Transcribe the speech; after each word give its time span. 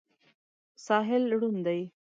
ساحل 0.85 1.23
ړوند 1.39 1.59
دی. 1.65 1.81